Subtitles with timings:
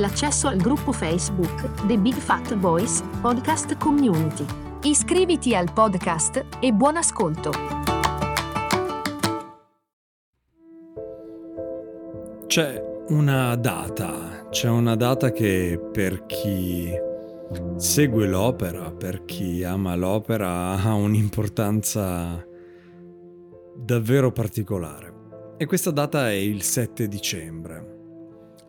[0.00, 4.44] l'accesso al gruppo Facebook The Big Fat Voice Podcast Community.
[4.82, 7.50] Iscriviti al podcast e buon ascolto.
[12.46, 16.90] C'è una data, c'è una data che per chi
[17.76, 22.42] segue l'opera, per chi ama l'opera, ha un'importanza
[23.76, 25.12] davvero particolare.
[25.58, 27.98] E questa data è il 7 dicembre.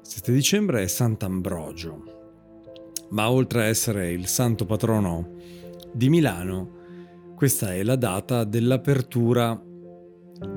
[0.01, 2.03] 7 dicembre è Sant'Ambrogio,
[3.11, 5.35] ma oltre a essere il santo patrono
[5.93, 6.79] di Milano,
[7.35, 9.59] questa è la data dell'apertura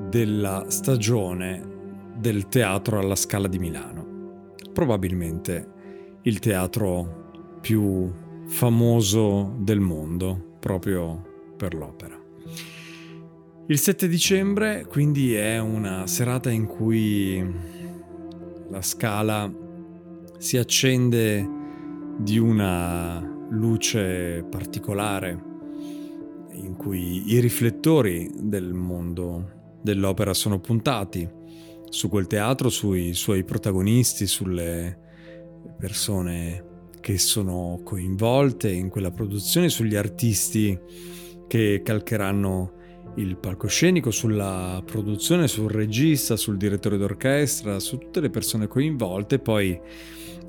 [0.08, 4.52] della stagione del teatro alla Scala di Milano.
[4.72, 5.72] Probabilmente
[6.22, 8.12] il teatro più
[8.46, 12.18] famoso del mondo, proprio per l'opera.
[13.66, 17.72] Il 7 dicembre quindi è una serata in cui
[18.74, 19.48] la scala
[20.36, 21.48] si accende
[22.18, 25.42] di una luce particolare
[26.54, 31.28] in cui i riflettori del mondo dell'opera sono puntati
[31.88, 34.98] su quel teatro, sui suoi protagonisti, sulle
[35.78, 40.76] persone che sono coinvolte in quella produzione, sugli artisti
[41.46, 42.72] che calcheranno
[43.16, 49.78] il palcoscenico, sulla produzione, sul regista, sul direttore d'orchestra, su tutte le persone coinvolte, poi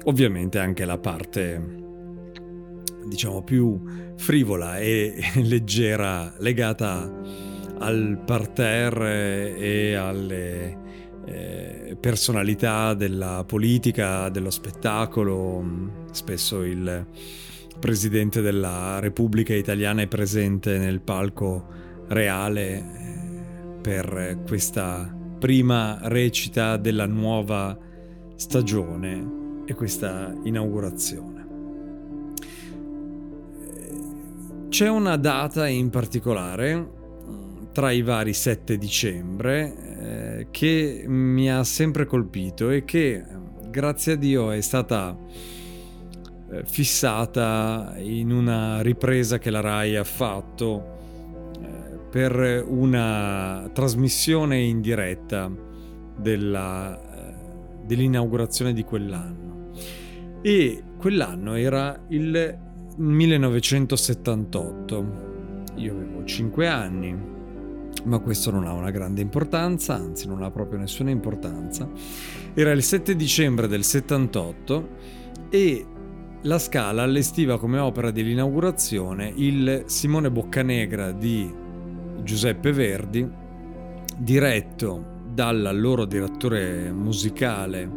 [0.06, 1.84] ovviamente anche la parte
[3.08, 3.80] diciamo più
[4.16, 7.12] frivola e leggera legata
[7.78, 10.78] al parterre e alle
[11.26, 16.04] eh, personalità della politica, dello spettacolo.
[16.12, 17.06] Spesso il
[17.80, 22.84] presidente della Repubblica Italiana è presente nel palco reale eh,
[23.82, 27.78] per questa prima recita della nuova
[28.36, 31.34] stagione e questa inaugurazione.
[34.70, 36.94] C'è una data in particolare
[37.72, 43.24] tra i vari 7 dicembre eh, che mi ha sempre colpito e che
[43.70, 45.18] grazie a Dio è stata
[46.52, 50.94] eh, fissata in una ripresa che la RAI ha fatto
[52.16, 55.52] per una trasmissione in diretta
[56.16, 57.34] della, eh,
[57.86, 59.72] dell'inaugurazione di quell'anno.
[60.42, 62.58] E quell'anno era il
[62.96, 65.06] 1978.
[65.76, 67.14] Io avevo 5 anni,
[68.06, 71.86] ma questo non ha una grande importanza, anzi non ha proprio nessuna importanza.
[72.54, 74.90] Era il 7 dicembre del 78
[75.50, 75.86] e
[76.44, 81.64] la Scala allestiva come opera dell'inaugurazione il Simone Boccanegra di
[82.26, 83.26] Giuseppe Verdi,
[84.18, 87.88] diretto dal loro direttore musicale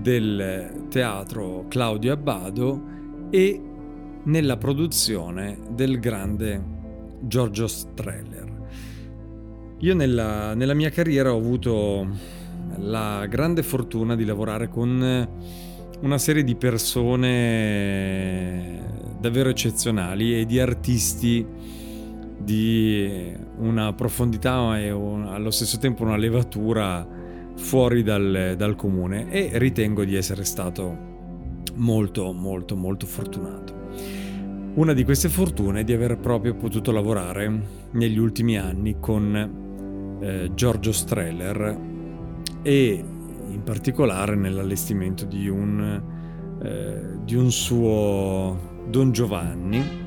[0.00, 2.82] del teatro Claudio Abbado
[3.28, 3.62] e
[4.24, 6.58] nella produzione del grande
[7.20, 8.46] Giorgio Streller.
[9.80, 12.08] Io nella, nella mia carriera ho avuto
[12.78, 15.28] la grande fortuna di lavorare con
[16.00, 17.26] una serie di persone
[19.20, 21.44] davvero eccezionali e di artisti
[22.48, 27.06] di una profondità e un, allo stesso tempo una levatura
[27.56, 30.96] fuori dal, dal comune e ritengo di essere stato
[31.74, 33.76] molto molto molto fortunato.
[34.76, 40.50] Una di queste fortune è di aver proprio potuto lavorare negli ultimi anni con eh,
[40.54, 41.78] Giorgio Streller
[42.62, 43.04] e
[43.50, 46.02] in particolare nell'allestimento di un,
[46.62, 50.06] eh, di un suo Don Giovanni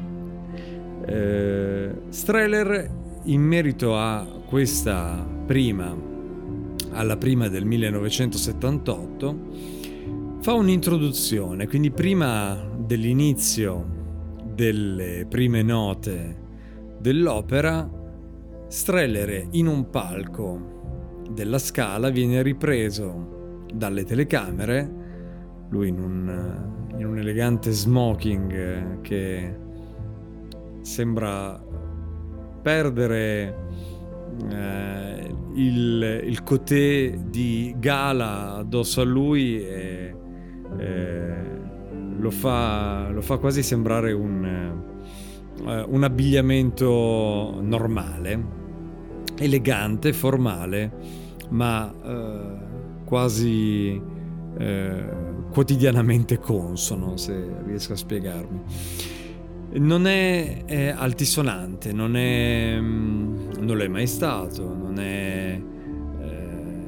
[1.05, 2.89] eh, Streller
[3.23, 5.95] in merito a questa prima,
[6.91, 9.39] alla prima del 1978,
[10.39, 13.99] fa un'introduzione, quindi prima dell'inizio
[14.53, 16.39] delle prime note
[16.99, 17.89] dell'opera,
[18.67, 24.99] Streller in un palco della scala viene ripreso dalle telecamere,
[25.69, 29.55] lui in un, in un elegante smoking che
[30.81, 31.61] sembra
[32.61, 33.57] perdere
[34.49, 40.15] eh, il, il cotè di gala addosso a lui e,
[40.77, 41.33] eh,
[42.17, 44.45] lo, fa, lo, fa, quasi sembrare un,
[45.65, 48.59] eh, un abbigliamento normale,
[49.37, 50.91] elegante, formale,
[51.49, 54.01] ma eh, quasi
[54.57, 55.05] eh,
[55.51, 58.61] quotidianamente consono, se riesco a spiegarmi
[59.73, 65.61] non è, è altisonante, non, è, mm, non lo mai stato, non è,
[66.19, 66.81] eh,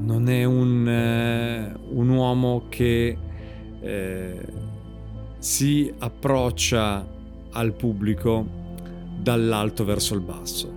[0.00, 3.16] non è un, eh, un, uomo che
[3.80, 4.46] eh,
[5.38, 7.06] si approccia
[7.50, 8.62] al pubblico
[9.16, 10.72] dall'alto verso il basso,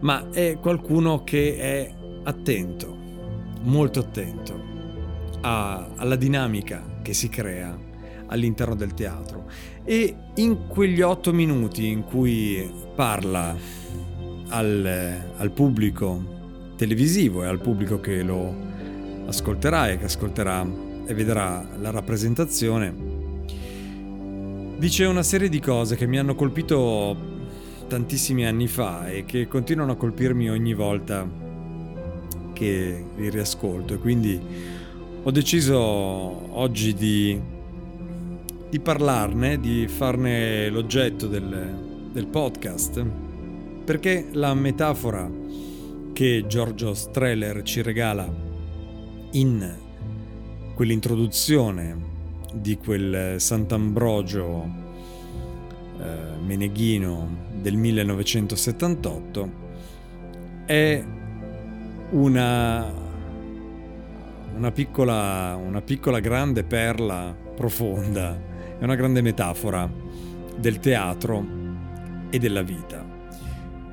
[0.00, 1.94] ma è qualcuno che è
[2.24, 2.94] attento,
[3.62, 4.60] molto attento
[5.40, 7.88] a, alla dinamica che si crea
[8.30, 9.44] all'interno del teatro.
[9.84, 13.56] E in quegli otto minuti in cui parla
[14.48, 16.38] al, al pubblico
[16.76, 18.54] televisivo e al pubblico che lo
[19.26, 20.66] ascolterà e che ascolterà
[21.06, 22.94] e vedrà la rappresentazione,
[24.78, 27.28] dice una serie di cose che mi hanno colpito
[27.88, 31.28] tantissimi anni fa e che continuano a colpirmi ogni volta
[32.52, 34.40] che li riascolto e quindi
[35.22, 37.49] ho deciso oggi di
[38.70, 43.04] di parlarne, di farne l'oggetto del, del podcast,
[43.84, 45.28] perché la metafora
[46.12, 48.32] che Giorgio Streller ci regala
[49.32, 49.76] in
[50.74, 51.96] quell'introduzione
[52.54, 54.68] di quel Sant'Ambrogio
[55.98, 59.50] eh, Meneghino del 1978
[60.66, 61.04] è
[62.10, 62.92] una,
[64.54, 68.49] una, piccola, una piccola grande perla profonda
[68.80, 69.88] è una grande metafora
[70.56, 71.44] del teatro
[72.30, 73.04] e della vita.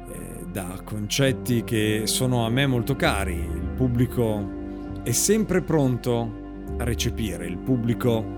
[0.09, 4.55] Eh, da concetti che sono a me molto cari, il pubblico
[5.03, 6.45] è sempre pronto
[6.77, 8.35] a recepire, il pubblico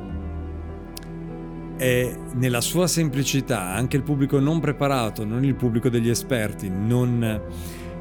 [1.77, 7.41] è nella sua semplicità, anche il pubblico non preparato, non il pubblico degli esperti, non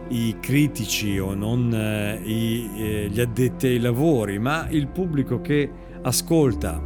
[0.08, 5.70] i critici o non eh, i, eh, gli addetti ai lavori, ma il pubblico che
[6.00, 6.82] ascolta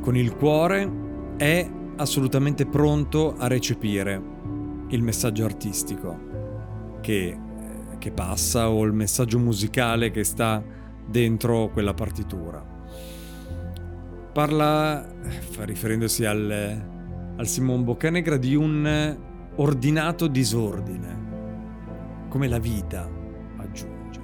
[0.00, 0.99] con il cuore
[1.40, 1.66] è
[1.96, 4.22] assolutamente pronto a recepire
[4.88, 7.34] il messaggio artistico che,
[7.96, 10.62] che passa o il messaggio musicale che sta
[11.06, 12.62] dentro quella partitura.
[14.34, 15.10] Parla,
[15.60, 16.84] riferendosi al,
[17.36, 19.16] al Simon Boccanegra, di un
[19.56, 23.08] ordinato disordine, come la vita
[23.56, 24.20] aggiunge.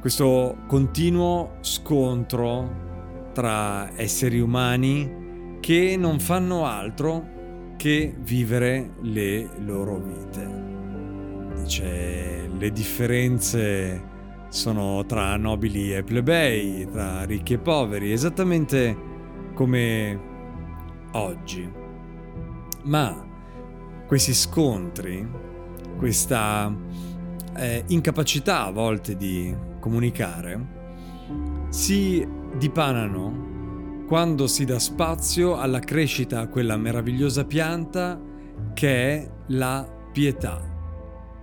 [0.00, 2.82] Questo continuo scontro
[3.32, 5.22] tra esseri umani
[5.64, 11.54] che non fanno altro che vivere le loro vite.
[11.62, 14.02] Dice, le differenze
[14.50, 18.94] sono tra nobili e plebei, tra ricchi e poveri, esattamente
[19.54, 20.20] come
[21.12, 21.66] oggi.
[22.82, 23.26] Ma
[24.06, 25.26] questi scontri,
[25.96, 26.70] questa
[27.56, 30.66] eh, incapacità a volte di comunicare,
[31.70, 32.28] si
[32.58, 33.52] dipanano
[34.06, 38.20] quando si dà spazio alla crescita a quella meravigliosa pianta
[38.74, 40.72] che è la pietà.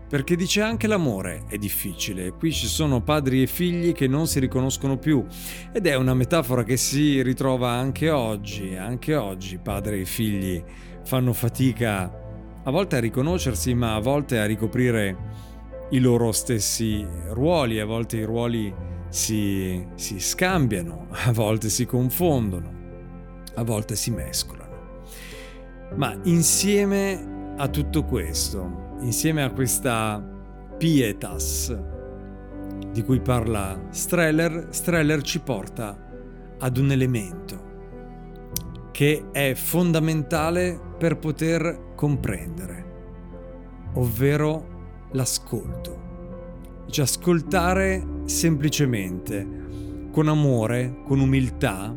[0.07, 4.39] Perché dice anche l'amore è difficile, qui ci sono padri e figli che non si
[4.39, 5.25] riconoscono più.
[5.71, 10.61] Ed è una metafora che si ritrova anche oggi, anche oggi padri e figli
[11.03, 12.19] fanno fatica
[12.63, 15.17] a volte a riconoscersi ma a volte a ricoprire
[15.91, 18.73] i loro stessi ruoli, a volte i ruoli
[19.11, 22.73] si, si scambiano, a volte si confondono,
[23.55, 25.03] a volte si mescolano.
[25.95, 30.25] Ma insieme a tutto questo, insieme a questa
[30.77, 31.77] pietas
[32.91, 36.09] di cui parla Streller, Streller ci porta
[36.57, 37.69] ad un elemento
[38.91, 42.85] che è fondamentale per poter comprendere,
[43.95, 45.99] ovvero l'ascolto.
[46.87, 49.45] Cioè ascoltare semplicemente,
[50.11, 51.95] con amore, con umiltà,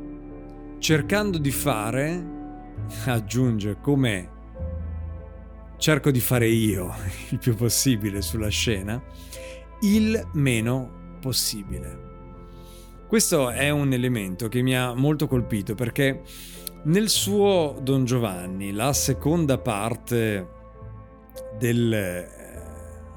[0.78, 2.32] cercando di fare,
[3.06, 4.30] aggiunge come
[5.78, 6.92] cerco di fare io
[7.30, 9.02] il più possibile sulla scena,
[9.82, 12.12] il meno possibile.
[13.06, 16.22] Questo è un elemento che mi ha molto colpito perché
[16.84, 20.48] nel suo Don Giovanni, la seconda parte
[21.58, 22.28] del, eh,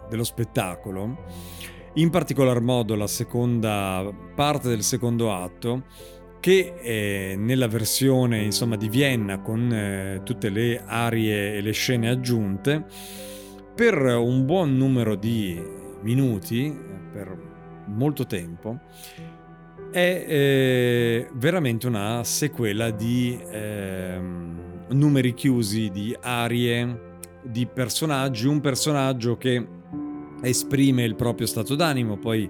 [0.08, 1.66] dello spettacolo,
[1.98, 5.84] in particolar modo la seconda parte del secondo atto,
[6.40, 12.10] che eh, nella versione insomma, di Vienna con eh, tutte le arie e le scene
[12.10, 12.86] aggiunte
[13.74, 15.62] per un buon numero di
[16.02, 16.76] minuti,
[17.12, 17.36] per
[17.88, 18.80] molto tempo,
[19.92, 24.20] è eh, veramente una sequela di eh,
[24.90, 29.77] numeri chiusi, di arie, di personaggi, un personaggio che
[30.42, 32.50] esprime il proprio stato d'animo, poi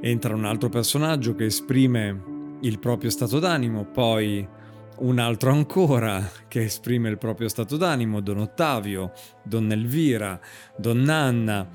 [0.00, 4.46] entra un altro personaggio che esprime il proprio stato d'animo, poi
[4.98, 9.12] un altro ancora che esprime il proprio stato d'animo, Don Ottavio,
[9.42, 10.38] Donna Elvira,
[10.76, 11.68] Donn'Anna.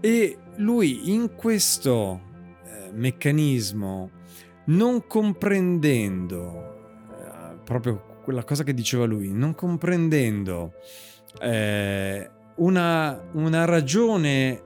[0.00, 2.20] E lui in questo
[2.64, 4.10] eh, meccanismo,
[4.66, 6.74] non comprendendo
[7.10, 10.74] eh, proprio quella cosa che diceva lui, non comprendendo
[11.40, 14.62] eh, una, una ragione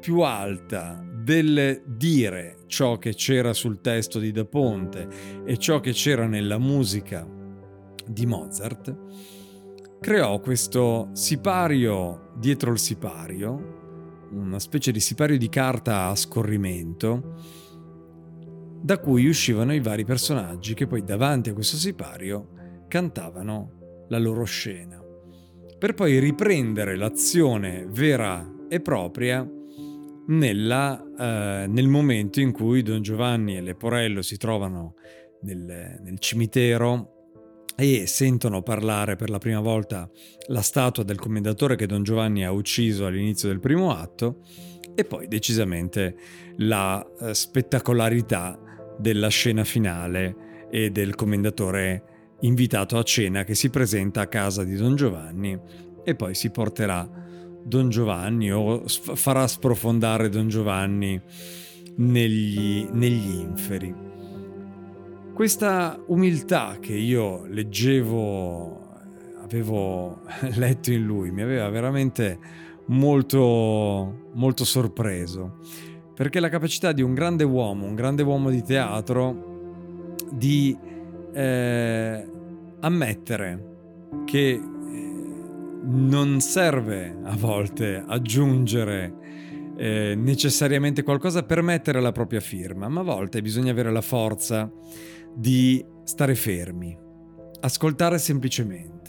[0.00, 5.08] più alta del dire ciò che c'era sul testo di Da Ponte
[5.44, 7.26] e ciò che c'era nella musica
[8.06, 8.96] di Mozart,
[10.00, 17.34] creò questo sipario dietro il sipario, una specie di sipario di carta a scorrimento,
[18.80, 22.48] da cui uscivano i vari personaggi che poi davanti a questo sipario
[22.88, 25.01] cantavano la loro scena,
[25.82, 29.44] per poi riprendere l'azione vera e propria
[30.28, 34.94] nella, eh, nel momento in cui Don Giovanni e Leporello si trovano
[35.40, 37.32] nel, nel cimitero
[37.74, 40.08] e sentono parlare per la prima volta
[40.46, 44.44] la statua del commendatore che Don Giovanni ha ucciso all'inizio del primo atto
[44.94, 46.14] e poi decisamente
[46.58, 48.56] la eh, spettacolarità
[49.00, 52.04] della scena finale e del commendatore
[52.42, 55.58] invitato a cena che si presenta a casa di Don Giovanni
[56.04, 57.08] e poi si porterà
[57.64, 61.20] Don Giovanni o farà sprofondare Don Giovanni
[61.96, 63.94] negli, negli inferi.
[65.32, 68.90] Questa umiltà che io leggevo,
[69.42, 70.22] avevo
[70.56, 72.38] letto in lui, mi aveva veramente
[72.86, 75.58] molto, molto sorpreso,
[76.14, 80.76] perché la capacità di un grande uomo, un grande uomo di teatro, di
[81.32, 82.26] eh,
[82.82, 83.70] ammettere
[84.24, 84.60] che
[85.84, 93.04] non serve a volte aggiungere eh, necessariamente qualcosa per mettere la propria firma, ma a
[93.04, 94.70] volte bisogna avere la forza
[95.34, 96.96] di stare fermi,
[97.60, 99.00] ascoltare semplicemente.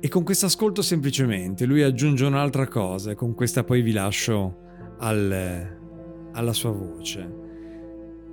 [0.00, 4.58] E con questo ascolto semplicemente lui aggiunge un'altra cosa e con questa poi vi lascio
[4.98, 5.78] al,
[6.32, 7.43] alla sua voce.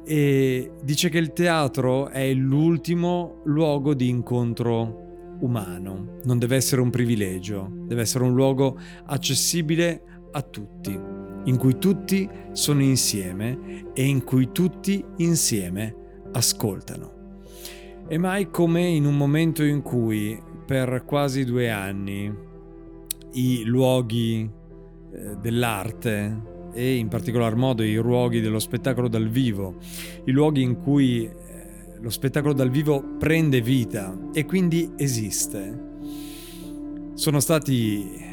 [0.03, 5.09] E dice che il teatro è l'ultimo luogo di incontro
[5.41, 10.97] umano, non deve essere un privilegio, deve essere un luogo accessibile a tutti,
[11.45, 15.95] in cui tutti sono insieme e in cui tutti insieme
[16.31, 17.19] ascoltano.
[18.07, 22.33] E mai come in un momento in cui per quasi due anni
[23.33, 24.49] i luoghi
[25.13, 29.75] eh, dell'arte e in particolar modo i luoghi dello spettacolo dal vivo,
[30.25, 31.29] i luoghi in cui
[32.01, 35.89] lo spettacolo dal vivo prende vita e quindi esiste.
[37.13, 38.29] Sono stati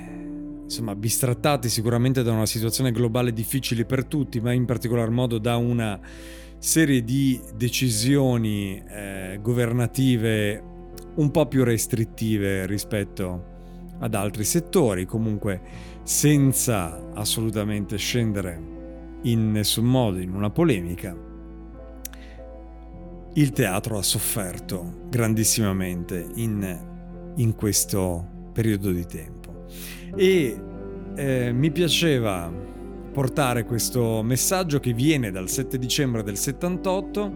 [0.62, 5.56] insomma bistrattati sicuramente da una situazione globale difficile per tutti, ma in particolar modo da
[5.56, 6.00] una
[6.58, 10.62] serie di decisioni eh, governative
[11.16, 13.56] un po' più restrittive rispetto
[13.98, 15.60] ad altri settori, comunque
[16.02, 18.76] senza assolutamente scendere
[19.22, 21.26] in nessun modo in una polemica
[23.34, 26.78] il teatro ha sofferto grandissimamente in,
[27.36, 29.66] in questo periodo di tempo.
[30.16, 30.60] E
[31.14, 32.52] eh, mi piaceva
[33.12, 37.32] portare questo messaggio che viene dal 7 dicembre del 78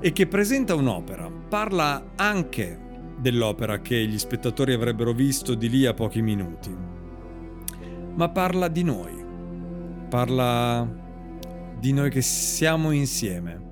[0.00, 1.30] e che presenta un'opera.
[1.48, 2.85] Parla anche
[3.18, 6.74] dell'opera che gli spettatori avrebbero visto di lì a pochi minuti,
[8.14, 9.24] ma parla di noi.
[10.08, 10.88] Parla
[11.78, 13.66] di noi che siamo insieme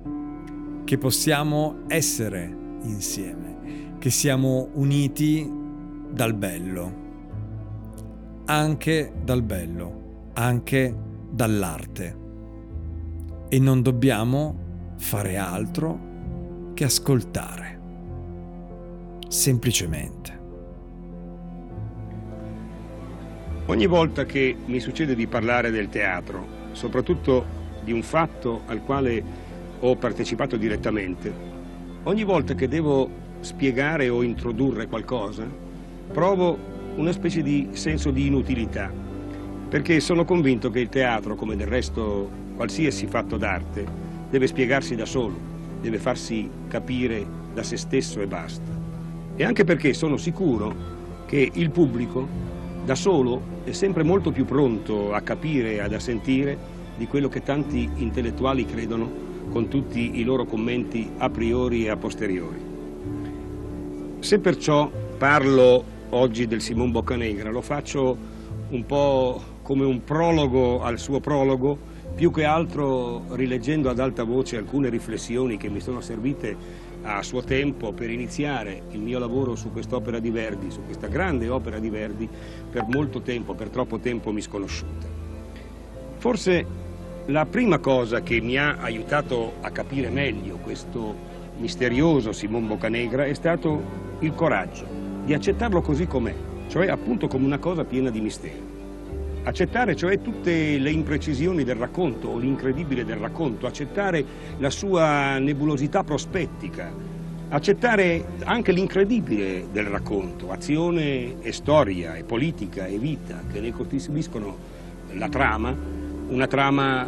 [0.85, 5.51] che possiamo essere insieme, che siamo uniti
[6.11, 7.03] dal bello,
[8.45, 10.95] anche dal bello, anche
[11.31, 12.23] dall'arte.
[13.49, 16.13] E non dobbiamo fare altro
[16.75, 17.74] che ascoltare,
[19.27, 20.43] semplicemente.
[23.67, 27.45] Ogni volta che mi succede di parlare del teatro, soprattutto
[27.83, 29.23] di un fatto al quale
[29.79, 31.33] ho partecipato direttamente,
[32.03, 35.47] ogni volta che devo spiegare o introdurre qualcosa,
[36.11, 36.57] provo
[36.95, 38.91] una specie di senso di inutilità,
[39.67, 43.85] perché sono convinto che il teatro, come del resto qualsiasi fatto d'arte,
[44.29, 45.37] deve spiegarsi da solo,
[45.81, 48.84] deve farsi capire da se stesso e basta.
[49.37, 50.73] E anche perché sono sicuro
[51.25, 52.27] che il pubblico
[52.85, 56.57] da solo è sempre molto più pronto a capire e ad assentire
[56.97, 61.97] di quello che tanti intellettuali credono con tutti i loro commenti a priori e a
[61.97, 62.57] posteriori.
[64.19, 68.17] Se perciò parlo oggi del Simon Boccanegra, lo faccio
[68.69, 71.77] un po' come un prologo al suo prologo,
[72.15, 76.55] più che altro rileggendo ad alta voce alcune riflessioni che mi sono servite
[77.05, 81.47] a suo tempo per iniziare il mio lavoro su quest'opera di Verdi, su questa grande
[81.49, 82.27] opera di Verdi,
[82.69, 85.07] per molto tempo, per troppo tempo misconosciuta.
[86.17, 86.65] Forse
[87.27, 91.15] la prima cosa che mi ha aiutato a capire meglio questo
[91.57, 93.81] misterioso Simon Boccanegra è stato
[94.19, 94.85] il coraggio
[95.23, 96.33] di accettarlo così com'è,
[96.67, 98.74] cioè appunto come una cosa piena di mistero.
[99.47, 104.25] Accettare cioè tutte le imprecisioni del racconto l'incredibile del racconto, accettare
[104.57, 106.91] la sua nebulosità prospettica,
[107.49, 114.57] accettare anche l'incredibile del racconto, azione e storia e politica e vita che ne costituiscono
[115.11, 115.77] la trama,
[116.29, 117.07] una trama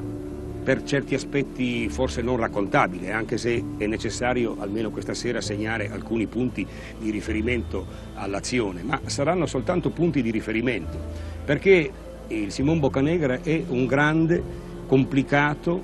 [0.63, 6.27] per certi aspetti forse non raccontabile, anche se è necessario almeno questa sera segnare alcuni
[6.27, 6.67] punti
[6.99, 10.99] di riferimento all'azione, ma saranno soltanto punti di riferimento,
[11.43, 14.43] perché il Simon Boccanegra è un grande,
[14.85, 15.81] complicato,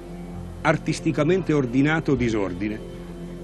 [0.61, 2.79] artisticamente ordinato disordine,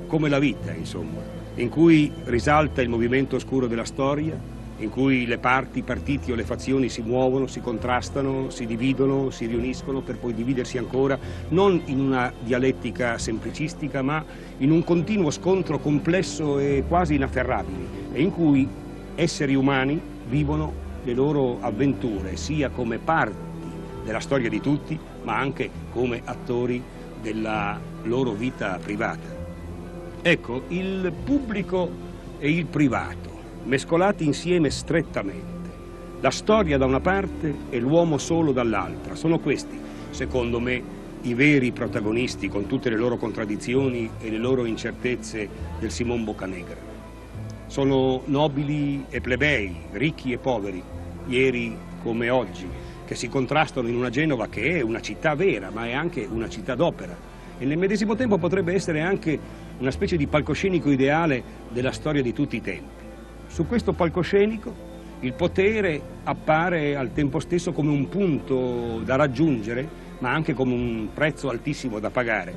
[0.08, 1.22] come la vita, insomma,
[1.56, 6.36] in cui risalta il movimento oscuro della storia, in cui le parti, i partiti o
[6.36, 11.82] le fazioni si muovono, si contrastano, si dividono, si riuniscono per poi dividersi ancora, non
[11.86, 14.24] in una dialettica semplicistica, ma
[14.60, 18.68] in un continuo scontro complesso e quasi inafferrabile, e in cui
[19.16, 23.48] esseri umani vivono le loro avventure sia come parti
[24.04, 26.82] della storia di tutti, ma anche come attori
[27.22, 29.38] della loro vita privata.
[30.22, 31.90] Ecco, il pubblico
[32.40, 33.30] e il privato,
[33.64, 35.58] mescolati insieme strettamente,
[36.22, 39.80] la storia da una parte e l'uomo solo dall'altra, sono questi,
[40.10, 45.48] secondo me, i veri protagonisti con tutte le loro contraddizioni e le loro incertezze
[45.80, 46.99] del Simon Boccanegra.
[47.70, 50.82] Sono nobili e plebei, ricchi e poveri,
[51.28, 52.68] ieri come oggi,
[53.06, 56.50] che si contrastano in una Genova che è una città vera, ma è anche una
[56.50, 57.16] città d'opera.
[57.60, 59.38] E nel medesimo tempo potrebbe essere anche
[59.78, 63.06] una specie di palcoscenico ideale della storia di tutti i tempi.
[63.46, 64.74] Su questo palcoscenico
[65.20, 71.10] il potere appare al tempo stesso come un punto da raggiungere, ma anche come un
[71.14, 72.52] prezzo altissimo da pagare.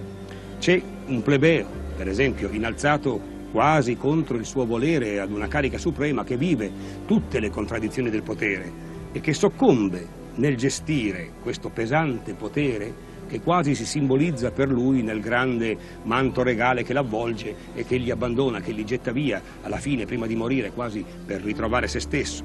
[0.58, 1.66] C'è un plebeo,
[1.98, 6.72] per esempio, innalzato quasi contro il suo volere ad una carica suprema che vive
[7.06, 13.74] tutte le contraddizioni del potere e che soccombe nel gestire questo pesante potere che quasi
[13.74, 18.72] si simbolizza per lui nel grande manto regale che l'avvolge e che gli abbandona, che
[18.72, 22.42] gli getta via alla fine prima di morire quasi per ritrovare se stesso.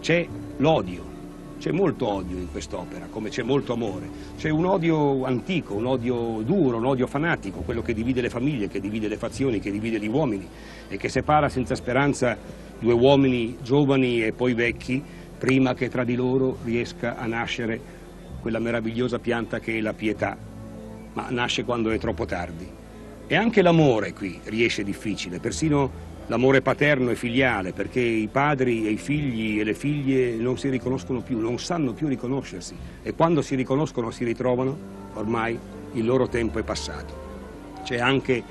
[0.00, 1.17] C'è l'odio,
[1.58, 4.08] c'è molto odio in quest'opera, come c'è molto amore.
[4.36, 8.68] C'è un odio antico, un odio duro, un odio fanatico, quello che divide le famiglie,
[8.68, 10.46] che divide le fazioni, che divide gli uomini
[10.88, 12.36] e che separa senza speranza
[12.78, 15.02] due uomini giovani e poi vecchi
[15.36, 17.80] prima che tra di loro riesca a nascere
[18.40, 20.36] quella meravigliosa pianta che è la pietà,
[21.12, 22.66] ma nasce quando è troppo tardi.
[23.26, 28.90] E anche l'amore qui riesce difficile, persino l'amore paterno e filiale, perché i padri e
[28.90, 33.42] i figli e le figlie non si riconoscono più, non sanno più riconoscersi e quando
[33.42, 34.76] si riconoscono si ritrovano,
[35.14, 35.58] ormai
[35.92, 37.26] il loro tempo è passato.
[37.82, 38.42] C'è anche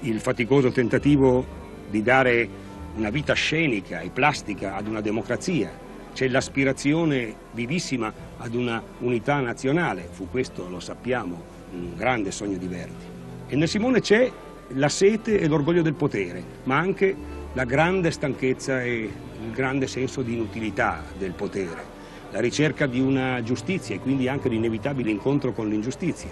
[0.00, 1.44] il faticoso tentativo
[1.88, 2.48] di dare
[2.96, 5.70] una vita scenica e plastica ad una democrazia,
[6.12, 11.42] c'è l'aspirazione vivissima ad una unità nazionale, fu questo, lo sappiamo,
[11.72, 13.04] un grande sogno di Verdi.
[13.48, 14.30] E nel Simone c'è
[14.74, 17.14] la sete e l'orgoglio del potere, ma anche
[17.52, 19.10] la grande stanchezza e
[19.44, 21.82] il grande senso di inutilità del potere,
[22.30, 26.30] la ricerca di una giustizia e quindi anche l'inevitabile incontro con l'ingiustizia.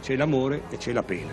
[0.00, 1.32] C'è l'amore e c'è la pena.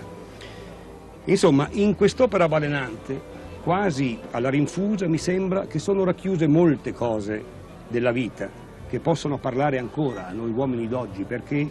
[1.26, 7.44] Insomma, in quest'opera balenante, quasi alla rinfusa, mi sembra che sono racchiuse molte cose
[7.88, 8.50] della vita
[8.90, 11.70] che possono parlare ancora a noi uomini d'oggi, perché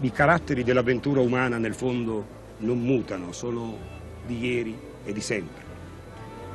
[0.00, 3.94] i caratteri dell'avventura umana nel fondo non mutano, sono
[4.26, 5.64] di ieri e di sempre.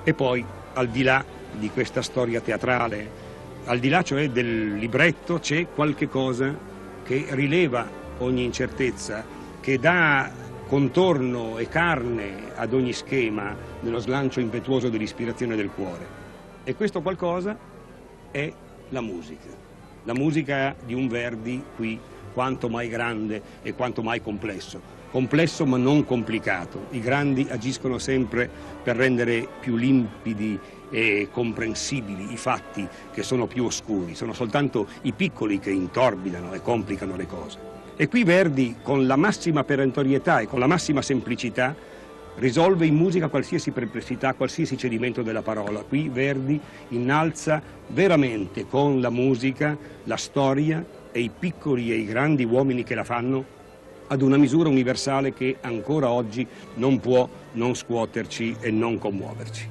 [0.04, 3.20] E poi, al di là di questa storia teatrale,
[3.66, 6.56] al di là cioè del libretto, c'è qualche cosa
[7.04, 7.88] che rileva
[8.20, 9.24] ogni incertezza,
[9.60, 10.30] che dà
[10.68, 16.20] contorno e carne ad ogni schema nello slancio impetuoso dell'ispirazione del cuore.
[16.64, 17.58] E questo qualcosa
[18.32, 18.52] è
[18.90, 19.50] la musica.
[20.04, 22.00] La musica di un Verdi qui
[22.34, 26.88] quanto mai grande e quanto mai complesso complesso ma non complicato.
[26.92, 28.50] I grandi agiscono sempre
[28.82, 30.58] per rendere più limpidi
[30.90, 36.62] e comprensibili i fatti che sono più oscuri, sono soltanto i piccoli che intorbidano e
[36.62, 37.70] complicano le cose.
[37.96, 41.76] E qui Verdi, con la massima perentorietà e con la massima semplicità,
[42.38, 45.82] risolve in musica qualsiasi perplessità, qualsiasi cedimento della parola.
[45.82, 52.46] Qui Verdi innalza veramente con la musica la storia e i piccoli e i grandi
[52.46, 53.60] uomini che la fanno
[54.12, 56.46] ad una misura universale che ancora oggi
[56.76, 59.70] non può non scuoterci e non commuoverci.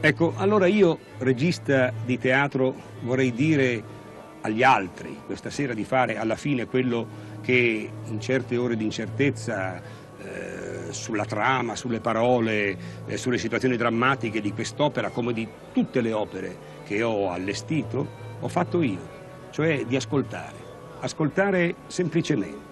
[0.00, 3.94] Ecco, allora io, regista di teatro, vorrei dire
[4.40, 9.82] agli altri questa sera di fare alla fine quello che in certe ore di incertezza
[9.82, 16.12] eh, sulla trama, sulle parole, eh, sulle situazioni drammatiche di quest'opera, come di tutte le
[16.12, 19.08] opere che ho allestito, ho fatto io,
[19.50, 20.56] cioè di ascoltare,
[21.00, 22.65] ascoltare semplicemente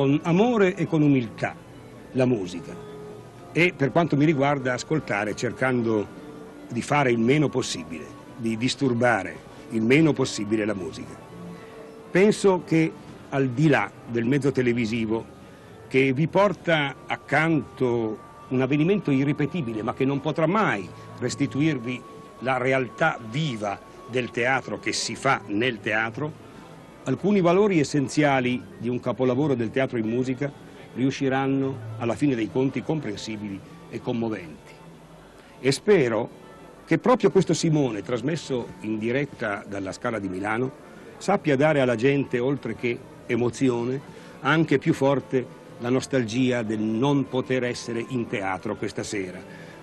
[0.00, 1.54] con amore e con umiltà
[2.12, 2.74] la musica
[3.52, 6.06] e per quanto mi riguarda ascoltare cercando
[6.70, 8.06] di fare il meno possibile,
[8.38, 9.36] di disturbare
[9.72, 11.14] il meno possibile la musica.
[12.10, 12.90] Penso che
[13.28, 15.22] al di là del mezzo televisivo
[15.86, 22.02] che vi porta accanto un avvenimento irripetibile ma che non potrà mai restituirvi
[22.38, 26.32] la realtà viva del teatro che si fa nel teatro,
[27.04, 30.52] alcuni valori essenziali di un capolavoro del teatro in musica
[30.94, 33.58] riusciranno alla fine dei conti comprensibili
[33.88, 34.72] e commoventi.
[35.60, 36.38] E spero
[36.84, 42.38] che proprio questo Simone, trasmesso in diretta dalla Scala di Milano, sappia dare alla gente,
[42.38, 44.00] oltre che emozione,
[44.40, 49.40] anche più forte la nostalgia del non poter essere in teatro questa sera.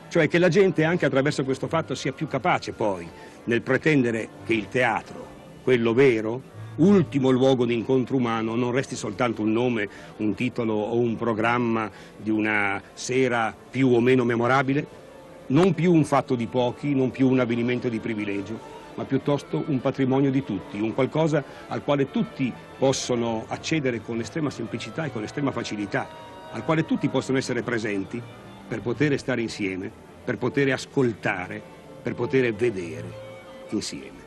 [0.10, 3.08] Cioè che la gente anche attraverso questo fatto sia più capace poi
[3.46, 5.26] nel pretendere che il teatro,
[5.64, 10.98] quello vero, ultimo luogo di incontro umano, non resti soltanto un nome, un titolo o
[10.98, 15.06] un programma di una sera più o meno memorabile,
[15.48, 18.60] non più un fatto di pochi, non più un avvenimento di privilegio,
[18.96, 24.50] ma piuttosto un patrimonio di tutti, un qualcosa al quale tutti possono accedere con estrema
[24.50, 26.08] semplicità e con estrema facilità,
[26.52, 28.22] al quale tutti possono essere presenti
[28.68, 29.90] per poter stare insieme,
[30.24, 31.62] per poter ascoltare,
[32.02, 33.26] per poter vedere
[33.70, 34.27] insieme.